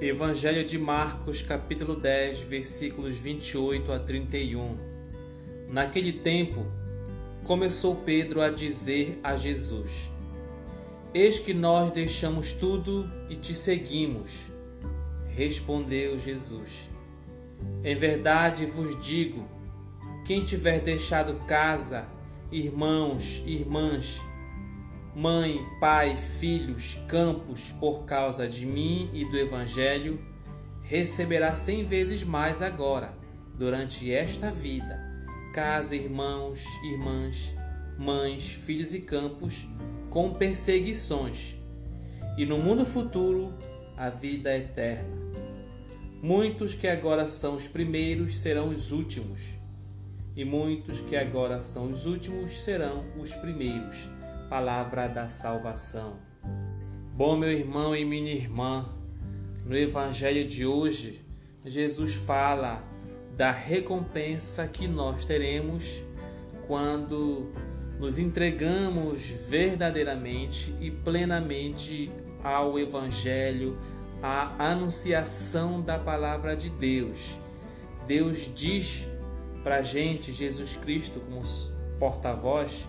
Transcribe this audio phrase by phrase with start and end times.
[0.00, 4.74] Evangelho de Marcos, capítulo 10, versículos 28 a 31.
[5.68, 6.64] Naquele tempo,
[7.44, 10.10] começou Pedro a dizer a Jesus:
[11.12, 14.48] Eis que nós deixamos tudo e te seguimos.
[15.36, 16.88] Respondeu Jesus:
[17.84, 19.46] Em verdade vos digo:
[20.24, 22.08] quem tiver deixado casa,
[22.50, 24.22] irmãos, irmãs,
[25.14, 30.20] mãe, pai, filhos, campos, por causa de mim e do Evangelho,
[30.82, 33.12] receberá cem vezes mais agora,
[33.54, 34.98] durante esta vida,
[35.52, 37.54] casa, irmãos, irmãs,
[37.98, 39.66] mães, filhos e campos,
[40.08, 41.56] com perseguições,
[42.38, 43.52] e no mundo futuro,
[43.96, 45.20] a vida eterna.
[46.22, 49.58] Muitos que agora são os primeiros serão os últimos,
[50.36, 54.08] e muitos que agora são os últimos serão os primeiros
[54.50, 56.16] palavra da salvação.
[57.14, 58.92] Bom, meu irmão e minha irmã,
[59.64, 61.24] no Evangelho de hoje,
[61.64, 62.82] Jesus fala
[63.36, 66.02] da recompensa que nós teremos
[66.66, 67.52] quando
[68.00, 72.10] nos entregamos verdadeiramente e plenamente
[72.42, 73.78] ao Evangelho,
[74.20, 77.38] à anunciação da palavra de Deus.
[78.04, 79.06] Deus diz
[79.62, 81.40] para gente, Jesus Cristo, como
[82.00, 82.88] porta-voz,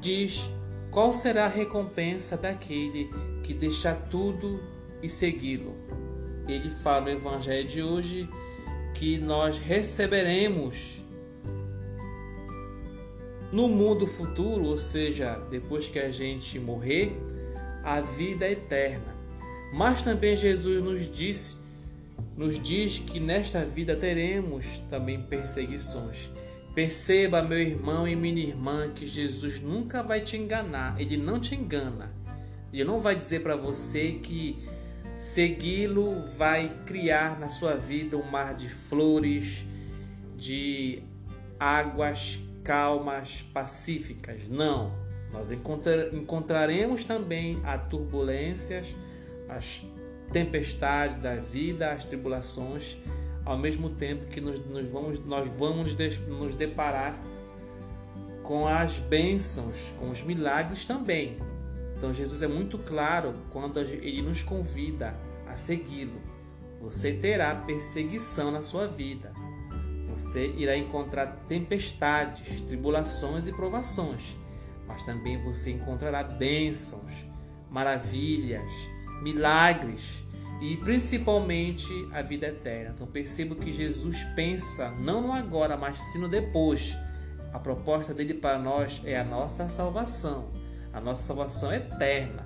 [0.00, 0.50] diz
[0.90, 3.10] qual será a recompensa daquele
[3.42, 4.60] que deixar tudo
[5.02, 5.74] e segui-lo.
[6.48, 8.28] Ele fala no Evangelho de hoje
[8.94, 11.00] que nós receberemos
[13.52, 17.16] no mundo futuro, ou seja, depois que a gente morrer,
[17.84, 19.14] a vida eterna.
[19.72, 21.56] Mas também Jesus nos disse,
[22.36, 26.30] nos diz que nesta vida teremos também perseguições.
[26.76, 31.54] Perceba, meu irmão e minha irmã, que Jesus nunca vai te enganar, ele não te
[31.54, 32.12] engana.
[32.70, 34.58] Ele não vai dizer para você que
[35.18, 39.64] segui-lo vai criar na sua vida um mar de flores,
[40.36, 41.02] de
[41.58, 44.46] águas calmas, pacíficas.
[44.46, 44.92] Não.
[45.32, 48.94] Nós encontraremos também as turbulências,
[49.48, 49.82] as
[50.32, 52.96] tempestades da vida, as tribulações
[53.46, 57.16] ao mesmo tempo que nos, nos vamos, nós vamos nos deparar
[58.42, 61.38] com as bênçãos, com os milagres também.
[61.96, 65.14] Então Jesus é muito claro quando ele nos convida
[65.46, 66.20] a segui-lo.
[66.82, 69.32] Você terá perseguição na sua vida.
[70.10, 74.36] Você irá encontrar tempestades, tribulações e provações,
[74.86, 77.26] mas também você encontrará bênçãos,
[77.70, 78.70] maravilhas,
[79.22, 80.24] milagres
[80.60, 82.92] e principalmente a vida eterna.
[82.94, 86.96] Então percebo que Jesus pensa não no agora, mas sim no depois.
[87.52, 90.50] A proposta dele para nós é a nossa salvação,
[90.92, 92.44] a nossa salvação eterna.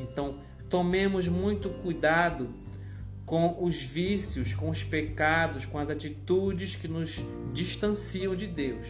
[0.00, 2.48] Então tomemos muito cuidado
[3.26, 8.86] com os vícios, com os pecados, com as atitudes que nos distanciam de Deus,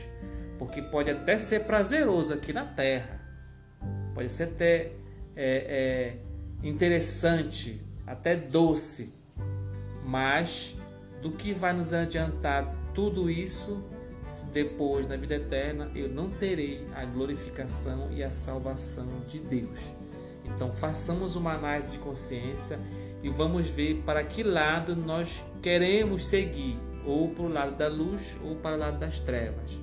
[0.59, 3.21] porque pode até ser prazeroso aqui na terra,
[4.15, 4.93] pode ser até
[5.37, 6.17] é, é,
[6.63, 9.13] interessante até doce,
[10.05, 10.77] mas
[11.23, 13.83] do que vai nos adiantar tudo isso
[14.31, 19.91] se depois, na vida eterna, eu não terei a glorificação e a salvação de Deus?
[20.45, 22.79] Então, façamos uma análise de consciência
[23.23, 28.37] e vamos ver para que lado nós queremos seguir, ou para o lado da luz
[28.45, 29.79] ou para o lado das trevas,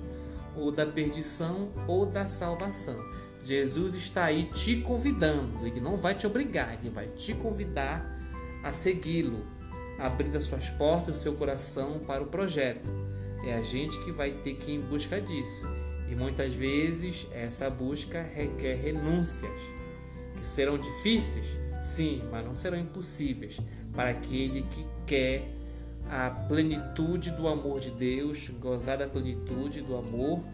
[0.56, 2.98] ou da perdição ou da salvação.
[3.48, 8.04] Jesus está aí te convidando, ele não vai te obrigar, ele vai te convidar
[8.62, 9.42] a segui-lo,
[9.98, 12.86] abrindo as suas portas, o seu coração para o projeto.
[13.46, 15.66] É a gente que vai ter que ir em busca disso.
[16.10, 19.50] E muitas vezes essa busca requer renúncias,
[20.36, 23.58] que serão difíceis, sim, mas não serão impossíveis
[23.94, 25.48] para aquele que quer
[26.10, 30.44] a plenitude do amor de Deus, gozar da plenitude do amor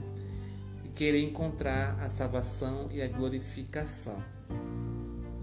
[0.95, 4.23] querer encontrar a salvação e a glorificação.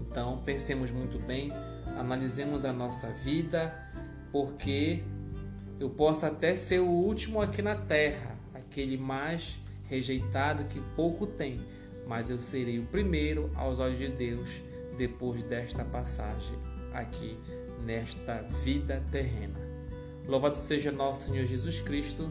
[0.00, 1.50] Então, pensemos muito bem
[1.98, 3.74] analisemos a nossa vida,
[4.30, 5.02] porque
[5.78, 11.60] eu posso até ser o último aqui na terra, aquele mais rejeitado que pouco tem,
[12.06, 14.62] mas eu serei o primeiro aos olhos de Deus
[14.96, 16.56] depois desta passagem
[16.92, 17.36] aqui
[17.84, 19.60] nesta vida terrena.
[20.26, 22.28] Louvado seja nosso Senhor Jesus Cristo.